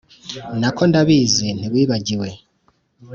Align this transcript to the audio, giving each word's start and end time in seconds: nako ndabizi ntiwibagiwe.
nako 0.59 0.83
ndabizi 0.89 1.47
ntiwibagiwe. 1.57 2.29